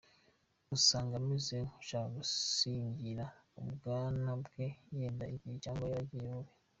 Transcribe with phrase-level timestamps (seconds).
[0.75, 3.25] Usanga ameze nk’ushaka gusingira
[3.61, 6.53] ubwana bwe yenda igihe cyabwo yaragize bubi.